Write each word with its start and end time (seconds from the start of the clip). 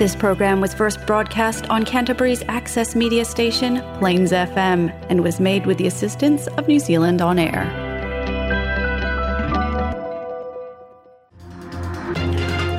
This 0.00 0.16
program 0.20 0.62
was 0.62 0.72
first 0.72 1.06
broadcast 1.08 1.66
on 1.68 1.84
Canterbury's 1.84 2.42
access 2.58 2.96
media 2.96 3.22
station, 3.26 3.82
Plains 3.98 4.32
FM, 4.32 4.86
and 5.10 5.20
was 5.22 5.38
made 5.38 5.66
with 5.66 5.76
the 5.76 5.86
assistance 5.88 6.46
of 6.56 6.66
New 6.66 6.80
Zealand 6.80 7.20
On 7.20 7.38
Air. 7.38 7.66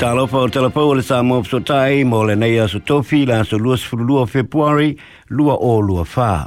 Talofa 0.02 0.38
o 0.38 0.48
talapa 0.58 0.82
o 0.88 0.94
le 0.94 1.04
sa 1.12 1.22
mōpso 1.30 1.62
tai 1.74 2.02
mō 2.16 2.24
le 2.32 2.36
nei 2.46 2.58
aso 2.66 2.82
tofi 2.92 3.22
la 3.34 3.38
aso 3.46 3.60
lua 3.68 3.78
sifurulua 3.78 4.26
Februari, 4.36 4.90
lua 5.30 5.56
o 5.72 5.78
lua 5.80 6.04
whaa. 6.16 6.42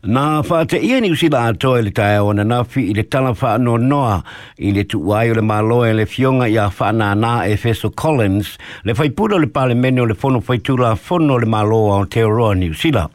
Nā 0.00 0.40
wha 0.48 0.62
te 0.64 0.78
ia 0.80 0.96
ni 1.04 1.10
usi 1.12 1.28
la 1.28 1.42
atoa 1.52 1.82
i 1.84 1.90
tae 1.92 2.20
ona 2.24 2.40
nā 2.44 2.62
fi 2.64 2.86
i 2.88 2.94
le 2.96 3.04
wha 3.12 3.50
no 3.60 3.74
noa 3.76 4.22
i 4.56 4.72
tu 4.88 4.96
uai 4.96 5.28
o 5.30 5.34
le 5.36 5.42
malo 5.44 5.82
e 5.84 5.92
le 5.92 6.06
fionga 6.08 6.48
ia 6.48 6.64
a 6.64 6.72
wha 6.72 6.88
nā 6.92 7.10
nā 7.20 7.32
e 7.44 7.58
Feso 7.60 7.90
Collins 7.94 8.56
le 8.84 8.94
whaipura 8.96 9.36
le 9.36 9.46
pale 9.46 9.74
mene 9.74 10.00
o 10.00 10.06
le 10.08 10.14
fono 10.14 10.40
whaitura 10.48 10.94
fono 10.96 11.36
le 11.36 11.44
malo 11.46 11.84
o 11.98 12.04
Teoroa 12.06 12.54
New 12.56 12.72
Zealand 12.72 13.10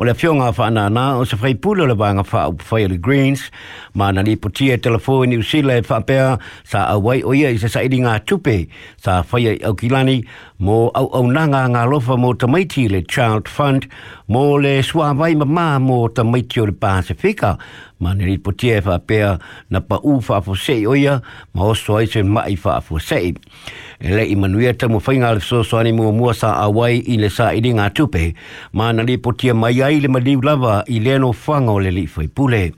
o 0.00 0.02
le 0.08 0.12
afioga 0.16 0.50
faanana 0.56 1.18
o 1.20 1.24
se 1.28 1.36
faipule 1.36 1.82
o 1.82 1.86
le 1.86 1.92
vaega 1.94 2.24
faaupufai 2.24 2.84
o 2.84 2.88
le 2.88 2.96
greens 3.04 3.42
ma 4.00 4.08
na 4.10 4.22
lipotia 4.24 4.74
e 4.74 4.78
telefoni 4.80 5.34
i 5.34 5.36
niusila 5.36 5.76
e 5.76 5.82
faapea 5.84 6.38
sa 6.64 6.86
auai 6.94 7.20
o 7.22 7.34
ia 7.36 7.50
i 7.52 7.58
se 7.60 7.66
saʻiliga 7.68 8.16
tupe 8.24 8.70
sa 8.96 9.18
faia 9.22 9.52
au 9.60 9.72
aukilani 9.74 10.22
mo 10.64 10.88
auaunaga 10.94 11.64
agalofa 11.68 12.16
mo 12.16 12.32
tamaiti 12.32 12.88
le 12.88 13.02
child 13.02 13.48
fund 13.52 13.90
mo 14.32 14.46
le 14.56 14.78
suāvai 14.80 15.34
mamā 15.36 15.68
mo 15.84 16.08
tamaiti 16.08 16.62
o 16.62 16.66
le 16.66 16.72
pasifika 16.72 17.58
ma 18.00 18.16
ne 18.16 18.36
po 18.40 18.52
tie 18.56 18.80
fa 18.82 18.98
pe 19.04 19.20
na 19.70 19.80
pa 19.84 20.00
u 20.08 20.18
fa 20.24 20.40
fo 20.40 20.54
se 20.56 20.78
o 20.88 20.96
ma 21.52 21.62
o 21.68 21.74
so 21.74 21.96
ai 22.00 22.06
se 22.08 22.22
ma 22.24 22.44
i 22.48 22.56
fa 22.56 22.80
fo 22.80 22.98
se 22.98 23.20
e 23.28 23.32
le 24.08 24.24
i 24.24 24.34
manu 24.36 24.60
ia 24.62 24.72
tamu 24.72 25.00
fainga 25.00 25.32
le 25.36 25.40
so 25.40 25.62
so 25.62 25.76
mua 25.92 26.10
mua 26.12 26.32
sa 26.34 26.56
awai 26.64 26.96
i 27.04 27.18
le 27.20 27.28
sa 27.28 27.52
i 27.52 27.60
ringa 27.60 27.90
tupe 27.92 28.32
ma 28.72 28.90
na 28.92 29.04
po 29.22 29.32
tie 29.32 29.52
mai 29.52 29.80
ai 29.82 30.00
le 30.00 30.08
ma 30.08 30.18
lava 30.24 30.82
i 30.88 30.98
le 31.04 31.18
no 31.18 31.32
fanga 31.32 31.72
o 31.72 31.78
le 31.78 31.90
li 31.90 32.06
fai 32.06 32.28
pule 32.28 32.72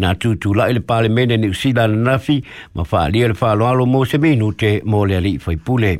na 0.00 0.14
tutu 0.18 0.54
la 0.54 0.66
ile 0.72 0.80
pale 0.80 1.08
mene 1.08 1.36
ni 1.38 1.48
usila 1.52 1.86
na 1.88 1.98
nafi 2.12 2.38
ma 2.74 2.84
fa 2.88 3.06
li 3.12 3.20
ile 3.26 3.34
fa 3.36 3.52
lo 3.54 3.68
alo 3.68 3.86
mo 3.86 4.00
se 4.08 4.18
minu 4.22 4.48
te 4.60 4.80
mo 4.88 5.04
le 5.10 5.16
ali 5.20 5.34
fai 5.38 5.56
pule 5.60 5.92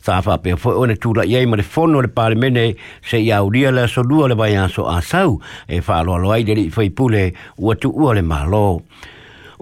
sa 0.00 0.20
fa 0.24 0.36
pe 0.44 0.54
fo 0.60 0.74
ona 0.82 0.96
tu 1.00 1.14
la 1.16 1.24
yai 1.24 1.46
ma 1.48 1.56
le 1.56 1.62
fono 1.64 2.02
le 2.04 2.08
pale 2.12 2.34
mene 2.36 2.66
se 3.00 3.16
ya 3.24 3.40
uria 3.44 3.72
la 3.72 3.86
so 3.88 4.02
lua 4.10 4.28
le 4.28 4.34
vai 4.34 4.52
a 4.60 4.68
sau 4.68 5.40
e 5.68 5.80
fa 5.80 6.02
lo 6.02 6.14
alo 6.18 6.32
ai 6.36 6.44
li 6.44 6.68
fai 6.70 6.90
pule 6.90 7.24
u 7.58 7.74
tu 7.80 7.88
u 7.88 8.12
le 8.14 8.22
malo 8.22 8.66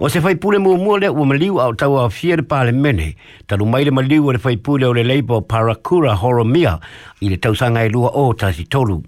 O 0.01 0.07
se 0.07 0.21
fai 0.23 0.35
pule 0.39 0.59
mo 0.63 0.77
mo 0.79 0.93
le 0.95 1.09
o 1.11 1.23
maliu 1.27 1.57
au 1.59 1.73
tau 1.75 1.97
a 1.99 2.05
fia 2.09 2.37
de 2.37 2.41
pale 2.47 2.71
mene. 2.71 3.15
Talu 3.51 3.65
mai 3.67 3.81
le 3.83 3.91
maliu 3.91 4.29
o 4.29 4.31
le 4.31 4.39
fai 4.39 4.55
pule 4.55 4.87
o 4.87 4.93
le 4.95 5.03
leipo 5.03 5.41
parakura 5.41 6.13
horomia 6.15 6.77
i 7.19 7.27
le 7.27 7.35
sanga 7.59 7.83
e 7.83 7.89
lua 7.91 8.07
o 8.15 8.23
tasi 8.33 8.63
tolu 8.63 9.01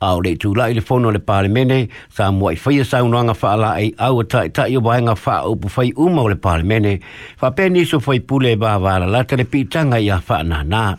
a 0.00 0.14
o 0.16 0.20
le 0.20 0.34
tu 0.36 0.54
la 0.54 0.70
ile 0.70 0.80
fono 0.80 1.10
le 1.10 1.18
parlamente 1.20 1.88
sa 2.10 2.30
mo 2.30 2.50
i 2.50 2.56
fai 2.56 2.78
e 2.80 2.84
sa 2.84 3.02
un 3.02 3.10
nga 3.14 3.34
fa 3.34 3.54
la 3.56 3.70
ai 3.74 3.94
au 3.98 4.22
ta 4.26 4.42
e 4.46 4.48
ta 4.50 4.66
i 4.68 4.76
wa 4.76 4.98
nga 5.00 5.14
fa 5.14 5.42
o 5.46 5.54
pu 5.56 5.68
fai 5.68 5.92
uma 5.96 6.22
o 6.22 6.28
le 6.28 6.36
parlamente 6.36 7.00
fa 7.36 7.50
pe 7.50 7.66
so 7.84 7.98
fai 8.00 8.20
pule 8.20 8.56
ba 8.56 8.78
va 8.78 8.98
la 8.98 9.24
tele 9.24 9.44
pitanga 9.44 9.98
ia 9.98 10.20
fa 10.20 10.42
na 10.42 10.62
na 10.62 10.96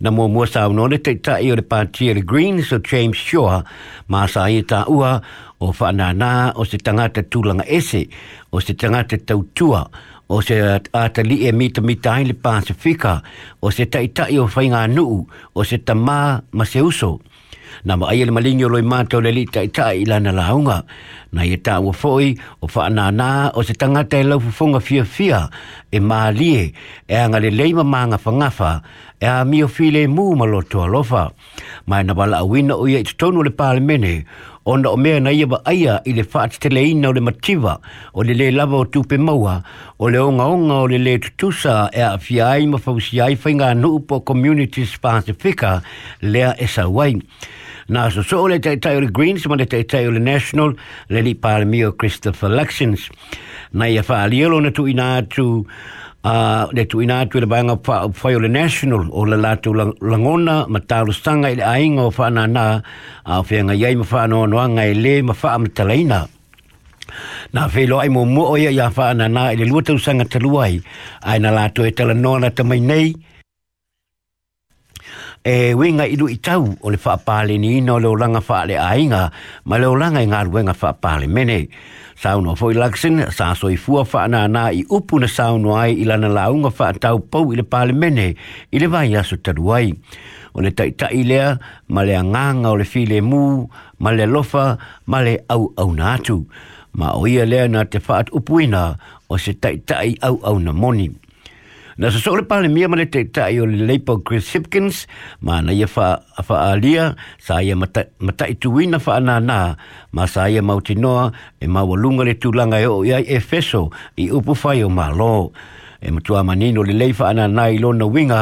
na 0.00 0.08
mo 0.10 0.28
mo 0.28 0.44
sa 0.46 0.66
un 0.68 0.78
le 0.90 0.98
ta 0.98 1.38
i 1.38 1.50
o 1.50 1.54
le 1.56 1.62
parti 1.62 2.12
le 2.14 2.22
green 2.22 2.62
so 2.62 2.78
james 2.78 3.16
shore 3.16 3.62
ma 4.08 4.26
sa 4.26 4.48
i 4.48 4.62
ta 4.64 4.84
ua 4.86 5.20
o 5.60 5.72
fa 5.72 5.90
na 5.92 6.12
na 6.12 6.52
o 6.54 6.64
se 6.64 6.78
tanga 6.78 7.08
te 7.08 7.22
tulanga 7.28 7.64
ese 7.66 8.06
o 8.52 8.60
se 8.60 8.74
tanga 8.74 9.02
te 9.02 9.16
tau 9.26 9.42
tua 9.54 9.82
o 10.28 10.40
se 10.40 10.54
atali 10.94 11.46
e 11.48 11.52
mita 11.52 11.80
mita 11.82 12.22
le 12.22 12.34
pasifika 12.34 13.22
o 13.60 13.70
se 13.70 13.84
taitai 13.86 14.38
o 14.38 14.46
fai 14.46 14.70
nga 14.70 14.86
nuu 14.86 15.26
o 15.54 15.60
se 15.64 15.76
tamā 15.76 16.40
ma 16.56 16.64
se 16.64 16.80
uso 16.80 17.18
na 17.84 17.96
ma 17.96 18.08
aile 18.12 18.30
malingi 18.30 18.64
loi 18.68 18.82
mata 18.82 19.18
le 19.20 19.32
lita 19.32 19.60
i 19.62 19.68
tai 19.76 20.02
i 20.02 20.04
lana 20.04 20.32
la 20.32 20.44
hunga 20.50 20.76
na 21.32 21.42
ye 21.42 21.56
ta 21.66 21.74
foi 22.02 22.26
o 22.64 22.68
fa 22.72 22.88
na 22.90 23.10
na 23.10 23.50
o 23.58 23.62
se 23.66 23.74
tanga 23.74 24.04
te 24.04 24.22
lo 24.22 24.38
fu 24.38 24.50
fonga 24.58 24.80
fia 24.80 25.04
fia 25.04 25.40
e 25.92 25.98
ma 26.00 26.28
e, 26.52 26.72
e 27.08 27.14
anga 27.16 27.38
le 27.44 27.50
le 27.50 27.72
ma 27.74 27.82
manga 27.84 28.18
fa 28.18 28.30
fa 28.50 28.70
e 29.20 29.26
a 29.26 29.44
mio 29.44 29.68
file 29.68 30.06
mu 30.08 30.34
ma 30.34 30.44
lo 30.44 30.62
to 30.62 30.86
lo 30.86 31.02
fa 31.02 31.30
ma 31.88 31.96
na 32.06 32.12
bala 32.14 32.44
wina 32.50 32.74
o 32.76 32.86
ye 32.92 33.02
tonu 33.20 33.42
le 33.46 33.50
parlamente 33.50 34.24
ona 34.64 34.88
o 34.90 34.96
mea 34.96 35.18
na 35.20 35.30
ia 35.30 35.46
ba 35.46 35.58
aia 35.64 35.98
i 36.06 36.12
le 36.12 36.22
whaati 36.22 36.58
tele 36.62 36.82
ina 36.86 37.08
o 37.08 37.12
le 37.16 37.20
mativa 37.20 37.80
o 38.14 38.22
le 38.22 38.34
le 38.34 38.50
lava 38.50 38.76
o 38.76 38.84
tupe 38.84 39.16
maua 39.18 39.62
o 39.98 40.06
le 40.12 40.18
onga 40.18 40.44
onga 40.46 40.74
o 40.86 40.86
le 40.86 40.98
le 40.98 41.18
tusa 41.18 41.90
e 41.90 41.98
a 42.00 42.18
fia 42.18 42.46
ai 42.46 42.66
ma 42.66 42.78
fausi 42.78 43.20
ai 43.20 43.34
whainga 43.34 43.74
nuupo 43.74 44.20
communities 44.20 44.94
fika 45.42 45.82
lea 46.22 46.54
e 46.62 46.66
sa 46.66 46.86
wai. 46.88 47.18
Na 47.92 48.08
so 48.08 48.22
so 48.24 48.46
le 48.48 48.56
te 48.58 48.72
tai 48.80 48.98
le 49.04 49.10
Greens, 49.12 49.44
ma 49.46 49.54
le 49.60 49.66
te 49.66 49.76
tai 49.84 50.06
le 50.08 50.16
National, 50.18 50.72
le 51.12 51.20
li 51.20 51.34
pāle 51.36 51.66
mio 51.68 51.90
Christopher 51.92 52.48
Luxins. 52.48 53.04
Nā 53.76 53.90
ia 53.92 54.00
wha 54.06 54.22
alielo 54.24 54.60
na 54.64 54.70
tu 54.72 54.86
ina 54.88 55.10
atu, 55.20 55.44
uh, 56.24 56.72
le 56.72 56.86
tu 56.88 57.02
ina 57.04 57.18
atu 57.26 57.40
le 57.40 57.46
bainga 57.52 57.76
wha 57.84 57.98
o 58.32 58.38
le 58.40 58.48
National, 58.48 59.10
o 59.12 59.26
le 59.28 59.36
lātu 59.44 59.74
langona, 59.76 60.62
ma 60.72 60.80
tālu 60.80 61.12
sanga 61.12 61.50
i 61.52 61.58
le 61.60 61.66
ainga 61.68 62.06
o 62.08 62.14
wha 62.16 62.30
nā 62.32 62.46
nā, 62.48 62.62
a 63.28 63.40
o 63.40 63.44
whenga 63.50 63.76
iai 63.76 63.92
ma 64.00 64.06
wha 64.08 64.22
anō 64.24 64.40
noanga 64.54 64.86
i 64.88 64.94
le 64.96 65.12
ma 65.28 65.36
wha 65.36 65.50
amitalaina. 65.58 66.22
Nā 67.52 67.66
whei 67.76 67.90
loa 67.92 68.08
i 68.08 68.14
mō 68.14 68.24
mō 68.24 68.46
oia 68.54 68.72
i 68.72 68.80
a 68.80 68.88
wha 68.88 69.10
nā 69.20 69.28
nā 69.28 69.44
i 69.52 69.60
le 69.60 69.68
luatau 69.68 70.00
sanga 70.00 70.24
taluai, 70.24 70.80
ai 71.28 71.36
na 71.44 71.52
lātu 71.52 71.84
e 71.84 71.92
tala 71.92 72.16
nōna 72.16 72.54
tamai 72.56 72.80
nei, 72.80 73.12
e 75.44 75.74
wenga 75.74 76.06
ilu 76.06 76.28
i 76.30 76.36
tau 76.38 76.70
o 76.80 76.90
le 76.94 76.98
whaapale 77.02 77.58
ni 77.58 77.78
ino 77.82 77.98
le 77.98 78.06
olanga 78.08 78.38
whaale 78.40 78.76
a 78.78 78.94
inga, 78.96 79.30
ma 79.66 79.76
le 79.78 79.86
olanga 79.90 80.20
i 80.22 80.26
ngaru 80.30 80.52
wenga 80.54 80.74
whaapale 80.80 81.26
mene. 81.26 81.66
Sauno 82.22 82.54
foi 82.54 82.74
laksin, 82.74 83.26
sa 83.34 83.54
soi 83.54 83.76
fua 83.76 84.04
whaana 84.06 84.46
na 84.48 84.68
i 84.70 84.84
upu 84.88 85.18
na 85.18 85.26
sauno 85.26 85.74
ai 85.74 85.96
i 85.98 86.06
lana 86.06 86.28
launga 86.28 86.70
whaatau 86.70 87.18
pau 87.30 87.50
i 87.52 87.58
le 87.58 87.64
pale 87.66 87.92
mene, 87.92 88.34
i 88.70 88.78
le 88.78 88.86
vai 88.86 89.10
aso 89.18 89.36
taruai. 89.36 89.90
O 90.54 90.60
le 90.62 90.70
taitai 90.70 91.22
lea, 91.26 91.58
ma 91.90 92.04
le 92.06 92.14
anganga 92.14 92.70
o 92.70 92.76
le 92.78 92.84
file 92.86 93.18
mu, 93.24 93.66
ma 93.98 94.12
le 94.14 94.26
lofa, 94.30 94.78
ma 95.06 95.20
le 95.22 95.40
au 95.50 95.72
au 95.76 95.90
na 95.92 96.12
atu. 96.14 96.46
Ma 96.94 97.10
o 97.18 97.26
ia 97.26 97.42
lea 97.48 97.66
na 97.68 97.82
te 97.84 97.98
whaat 97.98 98.30
upuina, 98.30 98.84
o 99.28 99.38
se 99.38 99.58
taitai 99.58 100.14
au 100.22 100.38
au 100.46 100.60
na 100.60 100.70
moni. 100.72 101.10
Na 102.00 102.08
sa 102.08 102.16
sore 102.22 102.48
pa 102.48 102.64
mia 102.64 102.88
mana 102.88 103.04
te 103.04 103.20
ta 103.28 103.52
i 103.52 103.60
o 103.60 103.68
le 103.68 103.84
leipo 103.84 104.16
Chris 104.24 104.48
Hipkins, 104.56 105.04
ma 105.44 105.60
na 105.60 105.76
ia 105.76 105.84
fa 105.90 106.24
alia, 106.48 107.12
sa 107.36 107.60
ia 107.60 107.76
mata 107.76 108.44
i 108.48 108.56
tuwina 108.56 108.96
fa 108.96 109.20
anana, 109.20 109.76
ma 110.16 110.24
sa 110.24 110.48
ia 110.48 110.64
mau 110.64 110.80
mautinoa 110.80 111.32
e 111.60 111.68
ma 111.68 111.84
walunga 111.84 112.24
le 112.24 112.38
tulanga 112.40 112.80
e 112.80 112.88
o 112.88 113.04
iai 113.04 113.28
e 113.28 113.36
feso 113.44 113.92
i 114.16 114.30
upu 114.32 114.56
fai 114.56 114.80
o 114.80 114.88
ma 114.88 115.12
lo. 115.12 115.52
E 116.02 116.08
matua 116.10 116.40
manino 116.42 116.80
le 116.82 116.96
leifa 116.96 117.28
anana 117.28 117.68
i 117.70 117.76
lona 117.78 118.08
winga, 118.08 118.40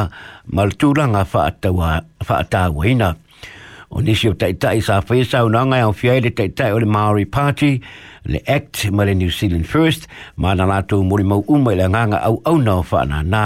ma 0.55 0.63
le 0.65 0.71
tulanga 0.79 1.27
fa 1.27 1.45
atawa, 1.51 1.99
fa 2.23 2.39
atawa 2.47 2.87
ina 2.87 3.11
o 3.91 4.01
nisi 4.01 4.29
o 4.29 4.33
taitai 4.33 4.79
sa 4.79 5.01
whesa 5.03 5.43
o 5.43 5.49
nanga 5.51 5.81
o 5.87 5.91
e 5.91 5.93
fiaile 5.93 6.31
taitai 6.31 6.71
o 6.71 6.79
le 6.79 6.85
Maori 6.85 7.25
Party 7.25 7.81
le 8.25 8.39
Act 8.47 8.89
ma 8.91 9.03
le 9.03 9.13
New 9.15 9.29
Zealand 9.29 9.65
First 9.67 10.07
ma 10.37 10.53
na 10.53 10.65
lato 10.65 11.01
mori 11.03 11.23
mau 11.23 11.43
uma 11.47 11.73
le 11.75 11.83
nganga 11.87 12.21
au 12.23 12.41
au 12.45 12.57
na 12.57 12.77
o 12.79 12.83
whaana 12.83 13.19
nā 13.23 13.45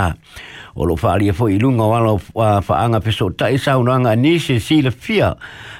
o 0.75 0.83
lo 0.83 0.95
whaalia 0.99 1.33
fo 1.33 1.47
i 1.49 1.57
lunga 1.57 1.83
o 1.87 1.93
ala 1.97 2.13
o 2.13 2.19
whaanga 2.37 3.01
peso 3.01 3.25
o 3.25 3.29
taitai 3.33 3.57
sa 3.63 3.77
o 3.79 3.83
nanga 3.87 4.13
nisi 4.15 4.55
e 4.55 4.59
si 4.61 4.81
le 4.85 4.91
fia 4.91 5.33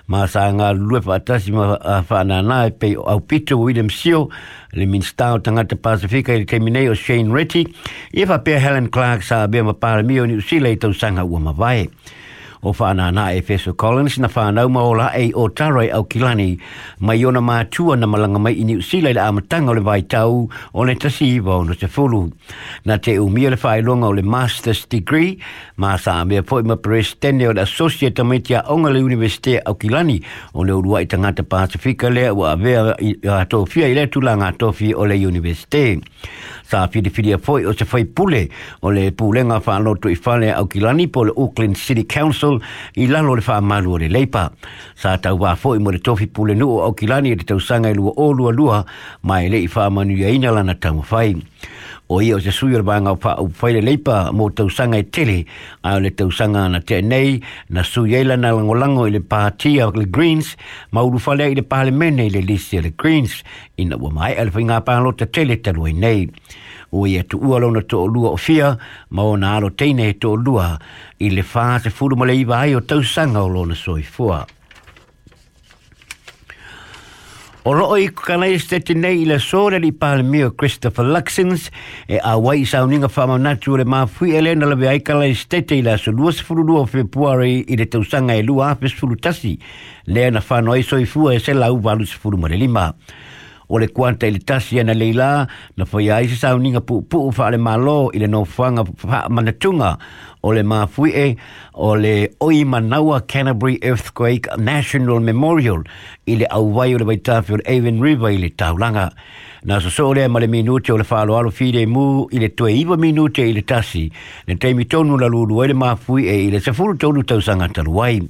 ma 0.08 0.26
sa 0.28 0.48
nga 0.56 0.72
lue 0.74 1.00
pa 1.06 1.20
atasi 1.20 1.54
ma 1.54 1.78
whaana 2.10 2.42
nā 2.42 2.64
e 2.68 2.72
pei 2.74 2.96
au 2.98 3.20
pito 3.22 3.60
William 3.62 3.90
Seal 3.90 4.26
le 4.74 4.86
minsta 4.90 5.34
o 5.34 5.38
tangata 5.46 5.78
Pasifika 5.78 6.34
i 6.34 6.42
le 6.42 6.50
teminei 6.50 6.90
o 6.90 6.96
Shane 6.98 7.30
Retty 7.30 7.68
i 8.18 8.26
e 8.26 8.26
wha 8.26 8.40
pia 8.42 8.60
Helen 8.66 8.90
Clark 8.90 9.22
sa 9.24 9.46
bia 9.48 9.64
ma 9.64 9.76
paramio 9.78 10.26
ni 10.26 10.42
usile 10.42 10.74
i 10.74 10.78
tau 10.78 10.94
sanga 10.94 11.22
ua 11.24 11.38
mawai 11.40 11.86
o 12.66 12.74
whanana 12.74 13.32
e 13.38 13.42
Fesu 13.42 13.74
Collins 13.78 14.18
na 14.18 14.28
whanau 14.28 14.70
maola 14.70 15.12
e 15.16 15.32
o 15.36 15.48
Tarai 15.50 15.92
au 15.94 16.04
Kilani 16.10 16.58
mai 17.06 17.22
ona 17.30 17.42
mātua 17.42 17.98
na 18.00 18.08
malanga 18.10 18.42
mai 18.42 18.56
ini 18.64 18.78
usila 18.82 19.10
i 19.10 19.14
la 19.14 19.28
amatanga 19.30 19.70
o 19.70 19.74
le 19.78 19.82
vai 19.86 20.02
tau 20.10 20.48
o 20.74 20.82
le 20.88 20.96
tasi 20.96 21.28
i 21.38 21.40
vau 21.40 21.64
te 21.78 21.86
fulu. 21.86 22.24
Na 22.86 22.98
te 22.98 23.16
umia 23.22 23.52
le 23.54 23.82
longa 23.84 24.08
o 24.08 24.10
le 24.14 24.24
Master's 24.24 24.86
Degree 24.88 25.38
ma 25.78 25.96
sa 25.98 26.22
amea 26.24 26.42
poi 26.42 26.64
ma 26.64 26.76
peres 26.78 27.14
tene 27.20 27.44
o 27.48 27.52
le 27.52 27.62
Associate 27.62 28.18
Amitia 28.20 28.64
Onga 28.68 28.90
le 28.92 29.00
Universite 29.02 29.62
au 29.66 29.76
Kilani 29.76 30.20
o 30.56 30.62
le 30.64 30.72
urua 30.74 31.02
i 31.02 31.06
tangata 31.06 31.44
Pasifika 31.44 32.10
lea 32.10 32.34
ua 32.34 32.54
avea 32.56 32.96
i 33.00 33.14
a 33.30 33.46
tofia 33.46 33.86
i 33.88 33.94
le 33.94 34.08
tulanga 34.08 34.52
tofi 34.58 34.94
o 34.94 35.06
le 35.06 35.16
Universite 35.26 36.02
sa 36.68 36.88
fili 36.88 37.10
fili 37.10 37.32
a 37.34 37.38
foi 37.38 37.66
o 37.66 37.74
se 37.74 37.86
foi 37.86 38.06
pule 38.06 38.50
o 38.82 38.90
le 38.90 39.12
pulenga 39.12 39.60
fa 39.62 39.76
no 39.80 39.94
tu 40.02 40.10
i 40.10 40.16
fale 40.16 40.50
au 40.52 40.66
kilani 40.68 41.08
po 41.12 41.24
le 41.24 41.32
Auckland 41.38 41.76
City 41.78 42.04
Council 42.08 42.58
i 42.98 43.06
lalo 43.08 43.36
le 43.38 43.42
fa 43.46 43.60
malu 43.62 43.94
o 43.94 43.98
le 44.02 44.08
leipa 44.10 44.48
sa 44.98 45.18
tau 45.18 45.38
wa 45.44 45.56
foi 45.56 45.78
mo 45.80 45.92
le 45.94 46.00
tofi 46.00 46.26
pule 46.28 46.56
nu 46.58 46.66
o 46.66 46.82
au 46.88 46.94
kilani 46.98 47.32
e 47.32 47.36
te 47.38 47.46
tausanga 47.54 47.90
i 47.90 47.94
lua 47.98 48.14
o 48.16 48.32
lua 48.34 48.52
lua 48.54 48.82
mai 49.30 49.48
le 49.50 49.62
i 49.62 49.68
fa 49.70 49.88
manu 49.94 50.18
ya 50.18 50.30
ina 50.34 50.52
lana 50.58 50.74
tamu 50.76 51.04
fai 51.06 51.36
o 52.10 52.22
ia 52.22 52.36
o 52.36 52.40
se 52.40 52.52
sui 52.52 52.74
o 52.74 52.78
le 52.78 52.84
vanga 52.84 53.12
o 53.14 53.18
pa 53.18 53.36
leipa 53.72 54.32
mo 54.32 54.50
tau 54.52 54.68
e 54.94 55.04
tele 55.04 55.46
a 55.84 56.00
le 56.00 56.10
tau 56.12 56.30
na 56.52 56.80
te 56.82 57.02
nei 57.02 57.42
na 57.70 57.82
sui 57.84 58.12
eila 58.14 58.38
na 58.38 58.52
langolango 58.52 59.08
i 59.08 59.10
le 59.12 59.20
pātia 59.22 59.88
o 59.88 59.92
le 59.92 60.06
Greens 60.06 60.56
ma 60.92 61.02
uru 61.02 61.18
falea 61.18 61.48
i 61.50 61.56
le 61.56 61.62
pāle 61.64 61.92
mene 61.92 62.26
i 62.26 62.30
le 62.30 62.42
lisi 62.42 62.80
le 62.82 62.92
Greens 62.92 63.44
ina 63.78 63.96
ua 63.98 64.12
mai 64.12 64.36
alfa 64.36 64.60
inga 64.62 64.82
pāno 64.86 65.16
te 65.18 65.26
tele 65.26 65.58
talu 65.62 65.88
e 65.88 65.94
nei 65.94 66.30
o 66.92 67.08
ia 67.08 67.24
tu 67.24 67.38
ua 67.42 67.60
launa 67.60 67.82
to 67.82 68.04
o 68.04 68.08
lua 68.08 68.30
o 68.32 68.38
fia 68.38 68.76
ma 69.10 69.24
o 69.24 69.36
na 69.36 69.56
alo 69.58 69.70
teine 69.72 70.10
e 70.10 70.14
to 70.20 70.34
o 70.34 70.36
lua 70.36 70.78
i 71.20 71.30
le 71.32 71.42
fā 71.42 71.80
se 71.82 71.90
furu 71.90 72.16
iwa 72.30 72.58
ai 72.60 72.76
o 72.76 72.80
tau 72.82 73.00
o 73.02 73.48
lona 73.48 73.74
soi 73.76 74.04
fua 74.04 74.46
O 77.66 77.74
loo 77.74 77.96
i 77.98 78.12
kanai 78.14 78.60
stati 78.62 78.94
nei 78.94 79.22
i 79.24 79.24
la 79.26 79.40
sore 79.42 79.80
li 79.82 79.90
palmio 79.92 80.52
Christopher 80.54 81.04
Luxins 81.10 81.68
e 82.06 82.20
a 82.22 82.36
wai 82.38 82.62
sauninga 82.64 83.10
whamanatu 83.10 83.76
le 83.78 83.86
mafui 83.86 84.36
e 84.38 84.54
na 84.56 84.68
lawe 84.70 84.88
ai 84.90 85.02
kanai 85.02 85.34
stati 85.34 85.80
i 85.80 85.82
la 85.82 85.98
so 85.98 86.12
luas 86.12 86.44
furulua 86.46 86.86
februari 86.86 87.66
i 87.68 87.76
le 87.76 87.88
tausanga 87.90 88.38
e 88.38 88.44
lua 88.44 88.70
apes 88.70 88.94
furutasi 88.94 89.58
lena 90.14 90.44
whanoi 90.48 90.84
soifua 90.84 91.34
e 91.36 91.40
se 91.40 91.54
lau 91.54 91.80
valus 91.82 92.14
furumare 92.14 92.56
lima 92.56 92.86
o 93.74 93.80
le 93.82 93.88
kuanta 93.90 94.28
i 94.28 94.32
le 94.36 94.40
tasi 94.46 94.78
ana 94.80 94.94
leila 94.94 95.48
na 95.78 95.86
whai 95.92 96.12
ai 96.12 96.28
se 96.30 96.36
sauninga 96.44 96.86
pu 96.86 97.02
puu 97.10 97.34
wha 97.38 97.50
le 97.50 97.58
malo 97.58 98.12
i 98.14 98.20
le 98.22 98.28
no 98.28 98.46
whanga 98.58 98.84
manatunga 99.30 99.98
o 100.46 100.54
le 100.54 100.64
mafuie 100.64 101.36
o 101.74 101.96
le 101.96 102.30
oi 102.40 102.64
manawa 102.66 103.22
Canterbury 103.28 103.80
Earthquake 103.82 104.46
National 104.60 105.20
Memorial 105.30 105.82
i 106.30 106.38
le 106.38 106.46
auwai 106.54 106.92
o 106.94 106.98
le 107.02 107.06
waitafi 107.10 107.52
o 107.52 107.58
le 107.58 107.64
Avon 107.66 107.98
River 108.04 108.28
i 108.28 108.38
le 108.38 108.50
taulanga. 108.52 109.08
Nā 109.66 109.80
so 109.82 109.90
sōre 109.90 110.28
ma 110.30 110.40
le 110.44 110.48
minute 110.54 110.92
o 110.94 110.98
le 110.98 111.04
whāloaro 111.04 111.52
fide 111.52 111.88
mū 111.90 112.28
i 112.32 112.38
le 112.44 112.50
tue 112.54 112.76
iwa 112.78 112.98
minute 113.02 113.42
i 113.48 113.54
le 113.58 113.64
tasi 113.66 114.06
le 114.48 114.56
teimi 114.62 114.86
tonu 114.86 115.18
la 115.18 115.28
lūrua 115.34 115.66
i 115.66 115.74
le 115.74 115.80
mafui 115.82 116.30
e 116.30 116.38
i 116.48 116.50
le 116.54 116.62
sefuru 116.62 116.94
tonu 117.02 117.26
tau 117.26 117.42
sanga 117.42 117.68
taruai. 117.74 118.22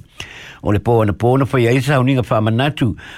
O 0.64 0.72
le 0.72 0.80
pōna 0.80 1.12
pōna 1.12 1.44
whai 1.52 1.68
aisa 1.68 2.00
o 2.00 2.02
ninga 2.08 2.24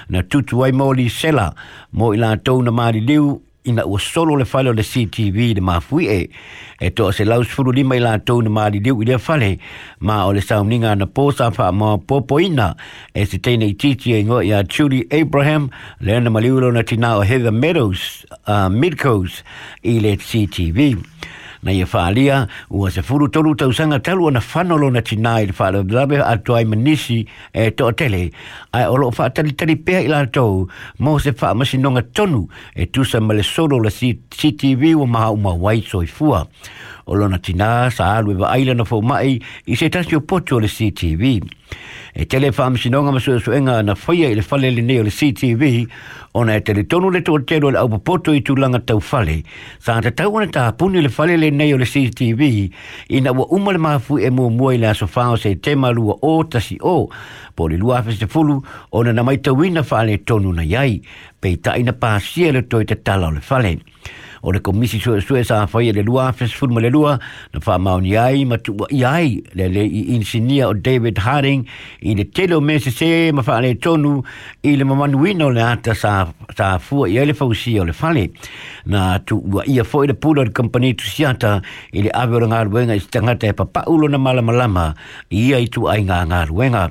na 0.08 0.22
tutuai 0.22 0.72
mō 0.74 0.92
li 0.96 1.06
sela 1.08 1.52
mō 1.94 2.14
i 2.14 2.18
la 2.18 2.34
tau 2.36 2.62
na 2.62 2.70
māri 2.72 3.00
liu 3.06 3.38
ina 3.68 3.84
o 3.84 3.98
solo 3.98 4.34
le 4.36 4.44
fallo 4.44 4.72
le 4.72 4.82
CTV 4.82 5.54
le 5.54 5.60
mafui 5.60 6.08
e 6.10 6.30
e 6.80 6.90
to 6.92 7.10
se 7.12 7.24
lau 7.24 7.42
sfuru 7.44 7.70
lima 7.74 7.96
i 7.96 7.98
la 8.00 8.18
tau 8.18 8.40
na 8.40 8.48
maali 8.50 8.80
liu 8.80 9.00
i 9.02 9.04
le 9.04 9.18
fale 9.18 9.58
ma 10.00 10.24
o 10.26 10.32
le 10.32 10.40
sauninga 10.40 10.94
na 10.96 11.06
po 11.06 11.30
sa 11.30 11.50
fa 11.50 11.68
ma 11.72 11.98
popo 11.98 12.38
ina 12.40 12.74
e 13.14 13.26
se 13.26 13.38
teine 13.44 13.66
i 13.68 13.74
titi 13.76 14.14
e 14.14 14.24
ngo 14.24 14.40
i 14.40 14.52
a 14.52 14.62
Judy 14.64 15.04
Abraham 15.10 15.68
le 16.00 16.18
na 16.20 16.30
maliulo 16.30 16.70
na 16.72 16.82
tina 16.82 17.18
o 17.18 17.20
Heather 17.20 17.52
Meadows 17.52 18.24
uh, 18.46 18.68
Midcoast 18.70 19.42
i 19.84 19.98
le 20.00 20.16
CTV 20.16 20.78
na 21.62 21.72
ia 21.74 21.84
e 21.86 21.88
whaalia 21.92 22.46
ua 22.70 22.90
se 22.90 23.02
furu 23.02 23.28
tolu 23.30 23.54
tau 23.56 23.70
sanga 23.74 23.98
talu 23.98 24.28
ana 24.30 24.40
fanolo 24.40 24.90
na 24.92 25.00
tina 25.02 25.40
i 25.42 25.48
whaala 25.56 25.82
dhabe 25.82 26.18
a 26.22 26.36
tuai 26.38 26.64
manisi 26.64 27.24
e 27.54 27.70
to 27.70 27.90
tele 27.92 28.30
ai 28.72 28.86
olo 28.86 29.08
o 29.08 29.14
whaatari 29.18 29.54
tari 29.58 29.74
pēha 29.76 30.04
i 30.06 30.10
lātou 30.12 30.66
mō 31.02 31.16
se 31.22 31.34
wha 31.40 31.54
masinonga 31.54 32.04
tonu 32.14 32.44
e 32.74 32.86
tusa 32.86 33.20
male 33.20 33.42
solo 33.42 33.78
la 33.82 33.90
CTV 33.90 34.94
wa 35.00 35.06
maha 35.06 35.30
uma 35.34 35.54
wai 35.54 35.80
fua 36.06 36.44
o 37.08 37.16
lona 37.16 37.38
tinā 37.40 37.68
sa 37.94 38.10
alu 38.20 38.34
e 38.34 38.40
vaaila 38.42 38.74
na 38.76 38.84
faumaʻi 38.84 39.38
i 39.72 39.76
se 39.80 39.88
tasi 39.94 40.16
o 40.16 40.20
poto 40.20 40.58
o 40.58 40.60
le 40.60 40.68
ctv 40.68 41.30
e 42.20 42.26
tele 42.28 42.50
faamasinoga 42.52 43.14
ma 43.14 43.20
e 43.20 43.36
suenga 43.40 43.78
na 43.84 43.94
faia 43.96 44.28
i 44.32 44.36
le 44.36 44.44
fale 44.44 44.68
lenei 44.76 45.00
o 45.00 45.06
le 45.06 45.12
ctv 45.14 45.86
ona 46.36 46.58
e 46.60 46.60
tele 46.60 46.84
tonu 46.84 47.08
le 47.10 47.22
toʻatelu 47.24 47.64
o 47.64 47.70
le 47.72 47.80
aupopoto 47.80 48.34
i 48.36 48.42
tu 48.44 48.56
langa 48.60 48.82
tau 48.84 49.00
fale 49.00 49.38
sa 49.80 49.96
tatau 50.04 50.36
ona 50.36 50.52
tapuni 50.52 51.00
le 51.00 51.08
fale 51.08 51.36
lenei 51.40 51.72
o 51.74 51.80
le 51.80 51.88
ctv 51.88 52.68
ina 53.16 53.32
ua 53.32 53.48
uma 53.56 53.72
le 53.72 53.78
mafui 53.80 54.28
e 54.28 54.30
muamua 54.30 54.74
i 54.74 54.78
le 54.78 54.92
fao 54.94 55.36
se 55.36 55.54
te 55.60 55.72
lua 55.74 56.18
o 56.22 56.42
tasi 56.44 56.76
o 56.84 57.08
po 57.54 57.68
le 57.72 57.76
lua 57.80 58.00
afesefulu 58.04 58.60
ona 58.92 59.12
na 59.12 59.22
mai 59.22 59.36
maitauina 59.40 59.82
faaletonu 59.82 60.52
na 60.52 60.62
iai 60.62 61.00
peitaʻi 61.42 61.84
na 61.88 61.92
pasia 61.96 62.52
le 62.52 62.62
toe 62.68 62.84
tala 62.84 63.26
o 63.28 63.30
le 63.32 63.40
fale 63.40 63.78
o 64.42 64.52
le 64.52 64.60
komisi 64.60 64.98
sue 65.00 65.20
sue 65.20 65.42
sa 65.44 65.66
fai 65.66 65.88
e 65.88 65.92
le 65.92 66.02
lua 66.02 66.32
fes 66.32 66.52
fun 66.54 66.74
le 66.78 66.88
lua 66.90 67.18
na 67.54 67.58
fa 67.60 67.78
mauni 67.78 68.16
ai 68.16 68.44
ma 68.44 68.58
tu 68.58 68.74
ai 69.12 69.42
le 69.54 69.66
le 69.68 69.82
insinia 69.86 70.68
o 70.68 70.74
David 70.74 71.18
Harding 71.20 71.64
i 72.02 72.14
le 72.14 72.24
telo 72.28 72.60
mese 72.60 72.90
se 72.90 73.32
ma 73.32 73.42
fa 73.42 73.60
le 73.60 73.74
tonu 73.78 74.22
i 74.62 74.76
le 74.76 74.84
mamanuino 74.84 75.50
le 75.50 75.62
ata 75.62 75.94
sa 75.94 76.28
sa 76.56 76.78
fu 76.78 77.04
i 77.06 77.14
le 77.24 77.34
fa 77.34 77.44
usi 77.44 77.78
o 77.80 77.84
le 77.84 77.92
fale 77.92 78.28
na 78.86 79.18
tu 79.24 79.40
i 79.66 79.78
a 79.80 79.84
fo 79.84 80.04
i 80.04 80.06
le 80.06 80.14
pulo 80.14 80.42
le 80.44 80.50
company 80.52 80.94
tu 80.94 81.04
siata 81.04 81.60
i 81.92 82.02
le 82.02 82.08
avio 82.10 82.38
le 82.40 82.46
ngā 82.48 82.62
ruenga 82.68 82.94
i 82.94 83.00
stangata 83.02 83.46
e 83.48 83.52
papa 83.54 83.84
ulo 83.88 84.08
na 84.08 84.18
malamalama 84.18 84.92
i 85.34 85.52
ai 85.54 85.66
tu 85.68 85.88
ai 85.90 86.02
ngā 86.06 86.22
ngā 86.30 86.44
ruenga 86.50 86.88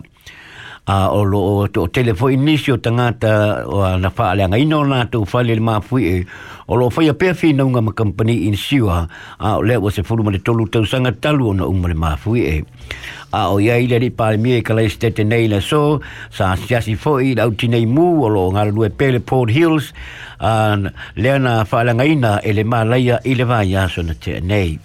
a 0.88 1.12
o 1.12 1.24
lo 1.28 1.40
o 1.68 1.68
telefo 1.68 1.90
telefoni 1.92 2.36
nisi 2.38 2.72
o 2.72 2.80
tangata 2.80 3.68
o 3.68 3.84
na 4.00 4.08
fa 4.10 4.32
ale 4.32 4.48
nga 4.48 4.56
ino 4.56 4.80
na 4.88 5.04
to 5.12 5.26
fa 5.28 5.44
le 5.44 5.60
ma 5.60 5.82
fui 5.84 6.04
e 6.08 6.18
o 6.72 6.76
lo 6.80 6.88
fa 6.90 7.04
ia 7.04 7.12
pe 7.14 7.36
fi 7.36 7.52
na 7.52 7.68
nga 7.68 7.84
ma 7.84 7.92
company 7.92 8.48
in 8.48 8.56
siwa 8.56 9.04
a 9.36 9.60
le 9.60 9.76
o 9.84 9.90
se 9.92 10.02
fulu 10.08 10.24
ma 10.24 10.32
tolu 10.40 10.64
tau 10.72 10.86
sanga 10.88 11.12
talu 11.12 11.52
na 11.60 11.68
umma 11.68 11.90
le 11.92 11.94
ma 11.94 12.16
e 12.40 12.64
a 13.36 13.52
o 13.52 13.60
ia 13.60 13.76
ile 13.84 13.98
ri 14.00 14.10
pal 14.16 14.40
mie 14.40 14.64
ka 14.64 14.74
le 14.80 14.88
nei 15.28 15.48
la 15.52 15.60
so 15.60 16.00
sa 16.32 16.56
sia 16.56 16.80
si 16.80 16.96
fo 16.96 17.20
i 17.20 17.36
lau 17.36 17.52
tinei 17.54 17.84
mu 17.86 18.24
o 18.24 18.28
lo 18.32 18.52
nga 18.56 18.64
lue 18.72 18.88
pe 18.90 19.12
port 19.20 19.52
hills 19.52 19.92
a 20.40 20.80
le 21.20 21.32
na 21.38 21.66
fa 21.68 21.84
ala 21.84 22.00
nga 22.00 22.08
ina 22.08 22.32
e 22.40 22.64
ma 22.64 22.86
laia 22.88 23.20
i 23.28 23.36
le 23.36 23.44
vai 23.44 23.76
aso 23.76 24.02
na 24.08 24.16
te 24.16 24.40
nei 24.40 24.80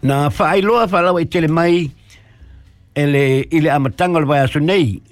na 0.00 0.30
fa 0.32 0.56
ai 0.56 0.62
loa 0.64 0.88
fa 0.88 1.00
lau 1.04 1.18
i 1.20 1.28
tele 1.28 1.48
mai 1.52 2.04
ele 2.96 3.46
ile 3.50 3.70
amatango 3.72 4.20
le 4.20 4.26
waya 4.26 4.48
sunei 4.48 5.02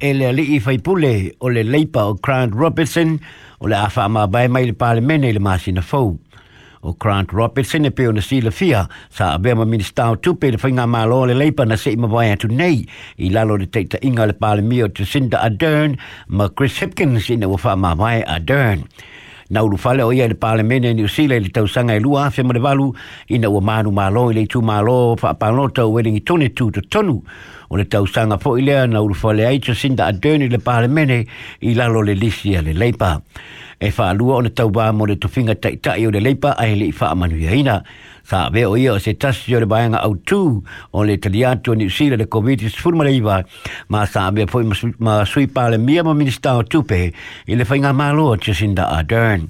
ele 0.00 0.26
ali 0.26 0.42
i 0.56 0.60
faipule 0.60 1.34
o 1.40 1.48
le 1.48 1.62
leipa 1.62 2.02
o 2.04 2.14
Grant 2.14 2.54
Robertson 2.54 3.20
o 3.60 3.66
le 3.68 3.76
afa 3.76 4.08
ma 4.08 4.26
bai 4.26 4.48
mai 4.48 4.64
le 4.66 4.72
parlemene 4.72 5.32
le 5.32 5.38
masina 5.38 5.82
fou 5.82 6.18
o 6.82 6.92
Grant 6.94 7.30
Robertson 7.32 7.84
e 7.86 7.90
peo 7.90 8.12
na 8.12 8.20
sila 8.22 8.50
fia 8.50 8.82
sa 9.10 9.32
abe 9.38 9.54
ma 9.54 9.64
ministau 9.64 10.16
tupe 10.18 10.50
le 10.50 10.58
whainga 10.62 10.86
malo 10.88 11.24
le 11.26 11.34
leipa 11.34 11.64
na 11.64 11.76
se 11.76 11.92
ima 11.94 12.08
wai 12.10 12.30
atu 12.34 12.50
nei 12.50 12.82
i 13.22 13.30
lalo 13.30 13.56
le 13.56 13.66
teita 13.70 13.98
inga 14.02 14.26
le 14.26 14.32
parlemio 14.34 14.88
te 14.90 15.04
Cinda 15.04 15.38
adern 15.40 15.94
ma 16.34 16.48
Chris 16.50 16.74
Hipkins 16.82 17.30
ina 17.30 17.48
wafa 17.48 17.76
ma 17.76 17.94
adern 18.26 18.82
na 19.50 19.62
ulu 19.64 19.76
fale 19.78 20.02
o 20.02 20.12
ia 20.12 20.26
le 20.28 20.34
pale 20.34 20.62
mene 20.62 20.92
ni 20.94 21.02
usile 21.02 21.38
le 21.40 21.48
tau 21.48 21.66
sanga 21.66 21.94
e 21.94 22.00
lua 22.00 22.30
fema 22.30 22.52
le 22.52 22.60
ina 23.28 23.48
ua 23.48 23.60
manu 23.60 23.90
malo 23.90 24.30
i 24.30 24.46
tu 24.46 24.60
malo 24.60 25.14
fa 25.18 25.30
apanota 25.30 25.84
ueringi 25.86 26.22
tone 26.24 26.52
tu 26.52 26.70
to 26.70 26.80
tonu 26.82 27.22
o 27.70 27.76
le 27.76 27.84
tausaga 27.84 28.38
foʻi 28.42 28.62
lea 28.64 28.82
na 28.88 29.00
ulufale 29.04 29.44
ai 29.46 29.58
jacinda 29.60 30.06
aderni 30.08 30.48
le 30.48 30.58
palemene 30.58 31.18
i 31.68 31.74
lalo 31.76 32.00
le 32.02 32.14
lisi 32.16 32.54
a 32.56 32.62
le 32.62 32.72
leipa 32.72 33.20
e 33.80 33.90
faalua 33.92 34.38
ona 34.40 34.48
tauvā 34.50 34.88
mo 34.96 35.06
le 35.06 35.16
tofiga 35.16 35.54
taʻitaʻi 35.54 36.08
o 36.08 36.10
le 36.10 36.20
leipa 36.20 36.56
ae 36.58 36.72
leʻi 36.80 36.94
faamanuiaina 36.96 37.76
sa 38.28 38.46
avea 38.48 38.68
o 38.70 38.76
ia 38.76 38.92
o 38.92 38.98
se 38.98 39.12
tasi 39.14 39.54
o 39.56 39.60
le 39.62 39.66
vaega 39.70 40.00
autū 40.04 40.62
o 40.92 41.04
le 41.04 41.16
talia 41.18 41.52
atu 41.54 41.72
o 41.72 41.74
le 41.76 41.86
covid-19 41.86 43.44
ma 43.88 44.06
sa 44.06 44.26
avea 44.28 44.46
poi 44.46 44.64
ma 44.98 45.24
sui 45.24 45.46
pa 45.46 45.68
le 45.68 45.78
mia 45.78 46.04
ma 46.04 46.14
minista 46.14 46.56
o 46.56 46.62
tupe 46.62 47.12
i 47.46 47.52
le 47.54 47.64
malo 47.68 47.68
faigā 47.68 47.92
mālo 47.92 48.36
jacinda 48.36 48.88
adern 48.96 49.46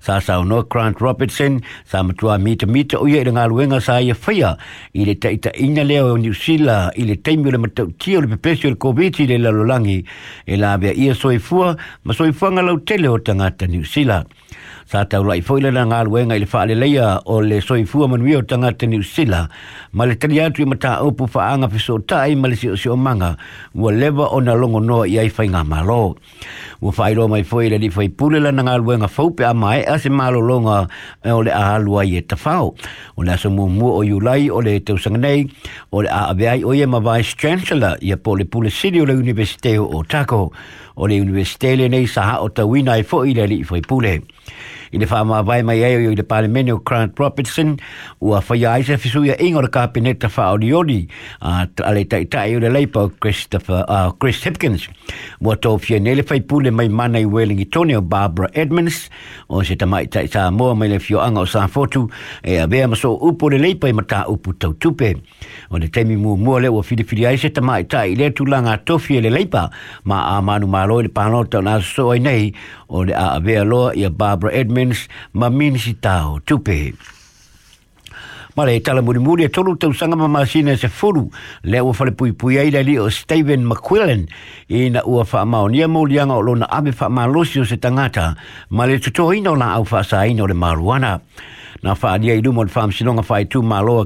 sa 0.00 0.20
sa 0.20 0.42
no 0.42 0.62
grant 0.68 0.98
robertson 1.00 1.62
sa 1.84 2.02
matua 2.02 2.38
mita 2.38 2.66
mita 2.66 2.98
uia 3.00 3.22
ile 3.22 3.32
ngalu 3.34 3.66
nga 3.70 3.80
sa 3.80 4.00
ia 4.00 4.14
fia 4.14 4.56
ile 4.94 5.14
ta 5.18 5.32
ita 5.32 5.50
ina 5.58 5.84
le 5.84 5.98
o 6.02 6.16
new 6.16 6.34
sila 6.34 6.90
ile 6.94 7.16
taimi 7.16 7.50
le 7.50 7.58
matu 7.58 7.88
tio 7.98 8.20
le 8.20 8.28
pepesi 8.36 8.70
le 8.70 8.76
covid 8.76 9.18
ile 9.20 9.34
e 9.34 9.38
la 9.42 9.50
lolangi 9.50 9.98
ile 10.46 10.66
avia 10.66 10.92
ia 10.94 11.14
soifua 11.14 11.76
ma 12.04 12.14
soifua 12.14 12.52
nga 12.54 12.62
lau 12.62 12.78
tele 12.80 13.08
o 13.08 13.18
tangata 13.18 13.66
new 13.66 13.84
sila 13.84 14.22
sa 14.86 15.02
tau 15.02 15.24
lai 15.26 15.42
foile 15.42 15.72
na 15.74 15.82
ngā 15.82 16.04
luenga 16.06 16.36
i 16.38 16.40
le 16.44 16.46
whaale 16.46 16.76
leia 16.78 17.06
o 17.26 17.40
le 17.42 17.56
soi 17.60 17.82
fua 17.90 18.06
manu 18.06 18.28
o 18.38 18.42
tanga 18.46 18.70
te 18.70 18.86
niu 18.86 19.02
sila 19.02 19.48
ma 19.98 20.06
le 20.06 20.14
tani 20.14 20.38
atu 20.38 20.62
i 20.62 20.66
mata 20.66 21.00
opu 21.02 21.26
whaanga 21.26 21.66
piso 21.72 21.96
tai 22.06 22.36
ma 22.38 22.46
le 22.46 22.54
si 22.54 22.68
o 22.70 22.76
si 22.78 22.86
o 22.88 22.94
manga 22.94 23.32
ua 23.74 23.90
lewa 23.90 24.28
o 24.30 24.38
na 24.38 24.54
longo 24.54 24.78
noa 24.78 25.08
i 25.10 25.18
ai 25.18 25.26
whainga 25.26 25.64
malo 25.66 26.14
ua 26.78 26.94
whaero 26.94 27.26
mai 27.28 27.42
foile 27.42 27.80
li 27.82 27.90
fai 27.90 28.06
pule 28.14 28.38
la 28.38 28.54
na 28.54 28.62
ngā 28.62 28.76
luenga 28.84 29.10
whaupe 29.10 29.42
a 29.42 29.50
mai 29.54 29.82
a 29.82 29.98
se 29.98 30.06
malo 30.08 30.38
longa 30.38 30.86
e 31.26 31.34
o 31.34 31.42
le 31.42 31.50
a 31.50 31.64
halua 31.72 32.06
i 32.06 32.14
e 32.22 32.22
tafau 32.22 32.70
o 33.18 33.26
le 33.26 33.34
aso 33.34 33.50
mua 33.50 33.66
mua 33.66 33.90
o 33.98 34.04
iu 34.06 34.22
lai 34.22 34.46
o 34.54 34.62
le 34.62 34.78
teo 34.86 35.02
sanganei 35.02 35.50
o 35.90 36.06
le 36.06 36.14
a 36.14 36.28
aveai 36.30 36.62
o 36.62 36.70
i 36.70 36.86
e 36.86 36.86
ma 36.86 37.02
vice 37.02 37.34
chancellor 37.34 37.98
i 38.06 38.14
a 38.14 38.16
po 38.16 38.38
le 38.38 38.46
pule 38.46 38.70
sili 38.70 39.02
o 39.02 39.10
le 39.10 39.18
universiteo 39.18 39.82
o 39.82 40.04
tako 40.06 40.52
o 40.94 41.10
le 41.10 41.18
universiteo 41.20 41.74
le 41.82 41.88
nei 41.90 42.06
saha 42.06 42.38
o 42.38 42.48
tawina 42.54 42.94
e 42.96 43.02
fo 43.02 43.24
i 43.26 43.34
le 43.34 43.50
li 43.50 43.64
fai 43.66 43.80
pule 43.82 44.20
i 44.96 44.98
le 44.98 45.04
whaamawai 45.04 45.60
mai 45.68 45.82
ai 45.84 45.92
o 45.96 46.10
i 46.12 46.16
le 46.16 46.24
parlemeni 46.24 46.72
o 46.72 46.78
Grant 46.88 47.12
Robertson 47.20 47.74
ua 48.24 48.40
whaia 48.48 48.72
aise 48.78 48.96
fisuia 49.00 49.34
ingo 49.44 49.60
le 49.60 49.68
kapineta 49.68 50.30
whaorioni 50.32 50.98
a 51.50 51.66
uh, 51.68 51.90
le 51.92 52.04
taitai 52.08 52.54
o 52.56 52.60
le 52.64 52.70
leipa 52.72 53.00
o 53.04 53.10
Christopher, 53.20 53.82
uh, 53.90 54.08
Chris 54.20 54.40
Hipkins 54.46 54.86
ua 55.44 55.56
tau 55.60 55.76
fia 55.82 56.00
nele 56.00 56.22
whaipule 56.30 56.70
mai 56.72 56.88
mana 56.88 57.20
i 57.20 57.24
Wellington 57.28 57.92
o 57.92 58.00
Barbara 58.00 58.48
Edmonds 58.54 59.02
o 59.48 59.60
se 59.68 59.76
tamai 59.76 60.06
tai 60.08 60.24
sa 60.32 60.46
moa 60.50 60.72
mai 60.74 60.88
le 60.94 60.98
fioanga 61.04 61.44
o 61.44 61.46
Sanfotu 61.52 62.06
e 62.42 62.56
a 62.62 62.66
bea 62.66 62.88
maso 62.88 63.12
upo 63.20 63.50
le 63.52 63.60
leipa 63.60 63.90
i 63.92 63.92
mata 64.00 64.24
upu 64.32 64.56
tau 64.56 64.72
tupe 64.74 65.12
o 65.70 65.76
le 65.82 65.90
temi 65.92 66.16
mua 66.16 66.40
mua 66.40 66.60
le 66.64 66.72
ua 66.72 66.80
filifili 66.82 67.28
aise 67.34 67.52
tamai 67.52 67.84
tai 67.84 68.14
le 68.16 68.32
langa 68.46 68.78
tofi 68.78 69.18
e 69.18 69.20
le 69.20 69.30
leipa 69.36 69.68
ma 70.04 70.24
a 70.36 70.40
manu 70.40 70.66
malo 70.66 71.02
le 71.02 71.08
panota 71.10 71.58
o 71.58 71.62
nasa 71.62 71.84
soa 71.98 72.16
nei 72.18 72.48
o 72.88 73.02
le 73.04 73.12
a 73.12 73.28
bea 73.40 73.64
loa 73.64 73.92
i 73.96 74.04
a 74.04 74.10
Barbara 74.10 74.52
Edmonds 74.54 74.85
Lens 74.86 75.06
ma 75.34 75.50
minisi 75.50 75.94
tau 75.94 76.40
tupe. 76.44 76.94
Ma 78.56 78.64
le 78.64 78.76
e 78.76 78.80
tala 78.80 79.02
muri 79.02 79.18
muri 79.20 79.44
e 79.44 79.48
tolu 79.50 79.76
tau 79.76 79.92
sanga 79.92 80.16
ma 80.16 80.26
masina 80.28 80.72
e 80.72 80.76
se 80.80 80.88
furu 80.88 81.28
le 81.62 81.78
ua 81.78 81.92
fale 81.92 82.12
pui 82.12 82.32
pui 82.32 82.56
aida 82.58 82.80
li 82.80 82.96
o 82.98 83.08
Steven 83.10 83.66
McQuillan 83.68 84.22
i 84.78 84.86
na 84.94 85.02
ua 85.04 85.26
wha 85.30 85.42
mao 85.44 85.68
ni 85.68 85.82
amu 85.84 86.06
lianga 86.08 86.34
o 86.34 86.40
lona 86.40 86.70
ame 86.72 86.90
wha 86.98 87.08
maa 87.10 87.28
se 87.44 87.76
tangata 87.76 88.34
ma 88.70 88.86
le 88.86 88.98
tuto 88.98 89.32
ino 89.32 89.54
na 89.56 89.74
au 89.74 89.84
wha 89.90 90.02
sa 90.02 90.24
ino 90.24 90.46
le 90.46 90.54
le 90.54 90.58
maruana. 90.60 91.20
na 91.82 91.94
whaadia 91.94 92.34
i 92.34 92.40
luma 92.40 92.60
o 92.60 92.64
le 92.64 92.70
fa'amasinoga 92.72 93.22
i 93.40 93.44
tū 93.44 93.62
māloa 93.62 94.04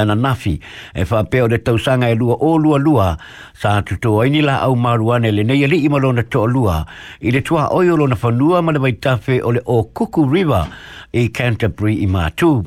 ana 0.00 0.14
nafi 0.20 0.54
e 0.94 1.04
fa'apea 1.04 1.44
o 1.44 1.48
le 1.48 1.58
tausaga 1.58 2.08
e 2.12 2.14
lua 2.14 2.34
o 2.40 2.58
lualua 2.58 3.16
sa 3.54 3.80
tuto 3.82 4.20
ai 4.22 4.30
ni 4.30 4.40
laau 4.42 4.74
maruane 4.76 5.30
le 5.30 5.42
lenei 5.42 5.64
ali'i 5.64 5.88
ma 5.88 5.98
lona 5.98 6.22
toa 6.22 6.84
i 7.20 7.30
le 7.30 7.40
tua 7.42 7.68
o 7.70 7.82
lona 7.82 8.14
fanua 8.16 8.62
ma 8.62 8.72
le 8.72 8.78
vaitafe 8.78 9.40
o 9.42 9.50
le 9.52 9.60
o 9.64 9.84
Kuku 9.84 10.24
River 10.28 10.68
i 11.12 11.28
Canterbury 11.28 12.02
i 12.02 12.06
mātū. 12.06 12.64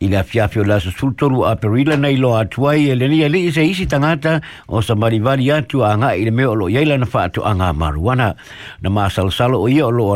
i 0.00 0.08
le 0.08 0.16
afiafi 0.18 0.58
o 0.60 0.80
sultoru 0.90 1.44
a 1.46 1.54
perila 1.56 1.96
nei 1.96 2.16
lo 2.16 2.34
atuai 2.36 2.90
e 2.90 2.94
le 2.94 3.06
nia 3.08 3.26
e 3.26 3.28
li 3.28 3.50
se 3.52 3.62
isi 3.64 3.86
tangata 3.86 4.42
o 4.68 4.80
sa 4.80 4.94
marivari 4.94 5.46
atu 5.52 5.84
anga 5.84 5.94
ngā 6.06 6.18
i 6.18 6.24
le 6.24 6.30
meo 6.30 6.54
lo 6.54 6.66
yeila 6.68 6.98
na 6.98 7.06
whaatu 7.06 7.42
a 7.44 7.54
ngā 7.54 7.70
maruana 7.78 8.34
na 8.82 8.90
mā 8.90 9.06
salsalo 9.08 9.62
o 9.62 9.68
ia 9.68 9.86
o 9.86 9.90
lo 9.90 10.10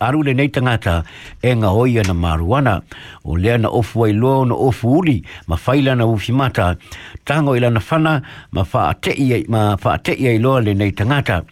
aru 0.00 0.22
le 0.22 0.32
nei 0.32 0.48
tangata 0.48 1.04
e 1.42 1.52
ngā 1.52 1.68
hoia 1.68 2.02
na 2.08 2.14
maruana 2.14 2.80
o 3.24 3.36
lea 3.36 3.58
na 3.58 3.68
ofu 3.68 4.04
ai 4.06 4.12
loa 4.12 4.40
o 4.40 4.44
na 4.44 4.54
ofu 4.54 4.88
uri 5.02 5.22
ma 5.48 5.56
faila 5.56 5.94
na 5.96 6.06
ufi 6.08 6.32
mata 6.32 6.76
tango 7.24 7.52
i 7.56 7.60
lana 7.60 7.80
whana 7.80 8.22
ma 8.52 8.64
whaate 8.64 9.12
ia 9.16 10.30
i 10.32 10.38
loa 10.38 10.60
le 10.62 10.74
nei 10.74 10.92
tangata 10.96 11.44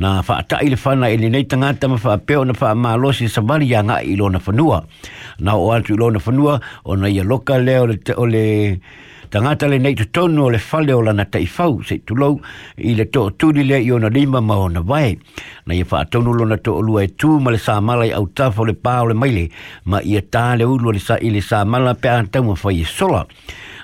na 0.00 0.08
whaatai 0.26 0.70
le 0.72 0.76
whana 0.82 1.08
e 1.12 1.16
nei 1.16 1.44
tangata 1.44 1.86
ma 1.92 1.96
whaapeo 2.02 2.42
na 2.48 2.54
wha 2.58 2.70
malosi 2.84 3.28
sa 3.28 3.42
mani 3.44 3.68
a 3.76 3.80
ngai 3.84 4.04
i 4.08 4.14
lona 4.16 4.38
whanua. 4.40 4.78
Na 5.44 5.52
o 5.60 5.68
antu 5.76 5.92
i 5.92 5.98
lona 6.00 6.18
whanua 6.24 6.54
o 6.88 6.96
na 6.96 7.06
ia 7.12 7.22
loka 7.22 7.58
le 7.66 7.74
o 7.76 7.84
le, 7.90 7.96
o 8.16 8.24
le 8.24 8.44
tangata 9.28 9.68
le 9.68 9.76
nei 9.78 9.92
tutonu 9.94 10.46
o 10.48 10.50
le 10.50 10.56
whale 10.70 10.92
o 10.96 11.02
lana 11.04 11.26
taifau 11.28 11.84
se 11.84 12.00
tulou 12.08 12.38
i 12.80 12.94
le 12.96 13.04
to 13.12 13.26
tūri 13.36 13.66
le 13.68 13.76
i 13.84 13.92
ona 13.92 14.08
lima 14.08 14.40
ma 14.40 14.56
o 14.64 14.68
na 14.72 14.80
vai. 14.80 15.12
Na 15.68 15.76
ia 15.76 15.84
whaatonu 15.84 16.32
lona 16.40 16.56
to 16.56 16.78
o 16.80 16.80
lua 16.80 17.04
e 17.04 17.12
tū 17.12 17.36
ma 17.44 17.52
le 17.52 17.60
sā 17.60 17.76
mala 17.84 18.08
i 18.08 18.14
au 18.16 18.24
tafo 18.32 18.64
le 18.64 18.72
pā 18.80 19.02
o 19.04 19.12
le 19.12 19.14
maile 19.20 19.50
ma 19.84 20.00
ia 20.00 20.24
tā 20.24 20.48
le 20.56 20.64
ulu 20.64 20.96
le 20.96 21.04
sā 21.04 21.20
i 21.20 21.28
le 21.36 21.44
sā 21.44 21.60
mala 21.68 21.92
pe 22.00 22.08
antau 22.08 22.48
ma 22.48 22.56
whai 22.64 22.80
e 22.80 22.88
sola 22.88 23.26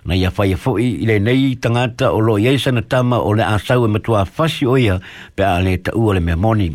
na 0.06 0.14
ia 0.14 0.30
fai 0.30 0.54
fo 0.54 0.78
i 0.78 1.02
le 1.06 1.18
nei 1.18 1.54
tangata 1.62 2.14
o 2.14 2.18
lo 2.22 2.34
iaisa 2.38 2.70
na 2.72 2.80
tama 2.92 3.16
o 3.18 3.30
le 3.38 3.44
asau 3.54 3.80
e 3.86 3.88
matua 3.94 4.22
fasi 4.34 4.62
o 4.66 4.74
ia 4.86 4.96
pe 5.36 5.42
a 5.42 5.56
le 5.66 5.72
tau 5.84 5.98
ua 6.04 6.12
le 6.16 6.20
mea 6.26 6.38
morning. 6.44 6.74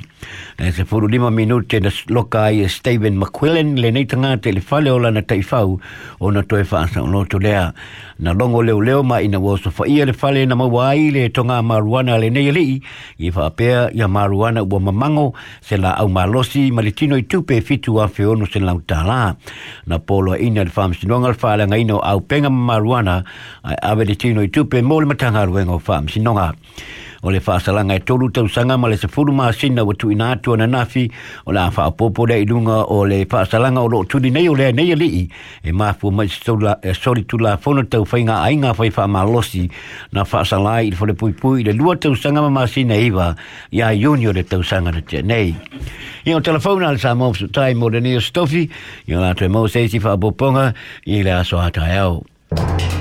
E 0.58 0.72
se 0.72 0.84
furu 0.86 1.08
lima 1.10 1.32
minute 1.32 1.80
na 1.80 1.90
loka 2.10 2.44
ai 2.46 2.62
e 2.66 2.68
Stephen 2.68 3.18
McQuillan 3.20 3.75
le 3.80 3.90
nei 3.92 4.06
te 4.06 4.51
le 4.51 4.62
fale 4.62 4.90
ola 4.90 5.10
na 5.12 5.22
taifau 5.22 5.80
o 6.20 6.30
na 6.30 6.42
toe 6.42 6.62
whaasa 6.63 7.01
o 7.01 7.08
noto 7.08 7.38
lea. 7.40 7.74
Na 8.20 8.32
longo 8.34 8.62
leo 8.62 8.82
leo 8.82 9.04
ma 9.04 9.18
ina 9.22 9.40
waso 9.40 9.72
fa 9.72 9.86
ia 9.88 10.06
le 10.06 10.13
fale 10.13 10.46
na 10.46 10.56
maua 10.56 10.90
ai 10.92 11.10
le 11.10 11.30
tonga 11.30 11.62
maruana 11.63 12.18
le 12.20 12.30
nei 12.30 12.51
lii 12.51 12.82
i 13.25 13.30
whaapea 13.32 13.90
i 13.94 14.06
maruana 14.08 14.62
ua 14.62 14.80
mamango 14.80 15.34
se 15.62 15.78
la 15.78 15.96
au 15.98 16.08
malosi 16.10 16.70
ma 16.72 16.82
le 16.82 16.92
tino 16.92 17.18
i 17.18 17.24
tupe 17.25 17.62
fitu 17.63 18.00
a 18.01 18.08
feono 18.08 18.46
se 18.46 18.60
lau 18.60 18.80
tala. 18.86 19.36
Na 19.88 19.98
polo 20.00 20.36
ina 20.38 20.63
le 20.63 20.70
whaam 20.75 20.94
sinonga 20.94 21.34
le 21.34 21.34
fale 21.38 21.66
nga 21.68 21.78
ino 21.78 21.98
au 21.98 22.22
penga 22.22 22.50
maruana 22.50 23.24
ai 23.63 23.75
ave 23.82 24.06
le 24.06 24.16
tino 24.16 24.42
i 24.44 24.48
tupe 24.50 24.82
mo 24.84 25.01
matanga 25.01 25.46
ruenga 25.46 25.74
o 25.74 25.80
whaam 25.88 26.08
sinonga 26.08 26.54
o 27.24 27.30
le 27.32 27.40
faasalaga 27.42 27.94
e 27.96 28.00
tolu 28.01 28.30
tausaga 28.34 28.78
ma 28.80 28.88
le 28.90 28.98
sefulu 28.98 29.34
masina 29.36 29.84
ua 29.86 29.94
tuuina 29.94 30.32
atu 30.36 30.51
ona 30.54 30.68
nafi 30.68 31.08
o 31.46 31.51
le 31.51 31.60
a 31.62 31.72
faapoopo 31.72 32.25
lea 32.28 32.38
i 32.42 32.46
luga 32.46 32.80
o 32.90 33.04
le 33.06 33.24
faasalaga 33.30 33.82
o 33.84 33.88
loo 33.90 34.04
tuli 34.04 34.30
nei 34.32 34.48
o 34.50 34.54
lea 34.56 34.72
nei 34.72 34.92
alii 34.94 35.22
e, 35.22 35.28
e 35.70 35.72
mafua 35.72 36.12
mai 36.12 36.25
e 36.82 36.94
solitulafono 36.94 37.84
taufaiga 37.84 38.34
aaiga 38.42 38.74
fai 38.74 38.90
faamalosi 38.90 39.70
na 40.13 40.25
faasala 40.25 40.75
ai 40.82 40.88
i 40.88 40.92
le 40.92 40.96
folepuipui 40.98 41.62
i 41.62 41.63
le 41.63 41.74
lua 41.74 41.96
tausaga 41.96 42.42
ma 42.42 42.50
masina 42.50 42.96
e 42.98 43.06
iva 43.08 43.36
iā 43.72 43.94
iuni 43.94 44.28
o 44.28 44.34
le 44.34 44.44
tausaga 44.44 44.92
na 44.92 45.01
teanei 45.01 45.56
ia 46.25 46.38
o 46.38 46.42
telefona 46.42 46.90
a 46.90 46.98
le 46.98 46.98
sa 46.98 47.13
mofusutai 47.16 47.75
mo 47.78 47.90
lenei 47.90 48.18
o 48.18 48.22
stofi 48.22 48.66
ia 49.06 49.18
o 49.18 49.22
latou 49.22 49.46
e 49.46 49.48
mau 49.48 49.68
seisi 49.68 50.00
faapoopoga 50.01 50.74
i 51.06 51.22
le 51.24 51.32
aso 51.34 51.60
atae 51.62 51.98
au 52.01 52.24
Thank 52.51 52.94